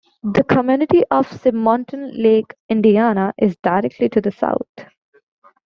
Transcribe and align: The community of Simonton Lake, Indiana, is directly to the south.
The 0.23 0.43
community 0.43 1.03
of 1.11 1.31
Simonton 1.31 2.09
Lake, 2.19 2.55
Indiana, 2.69 3.35
is 3.37 3.55
directly 3.61 4.09
to 4.09 4.19
the 4.19 4.31
south. 4.31 4.65